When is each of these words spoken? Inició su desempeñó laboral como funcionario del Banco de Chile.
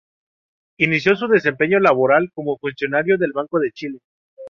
Inició 0.79 1.15
su 1.15 1.27
desempeñó 1.27 1.79
laboral 1.79 2.31
como 2.33 2.57
funcionario 2.57 3.19
del 3.19 3.33
Banco 3.33 3.59
de 3.59 3.71
Chile. 3.71 3.99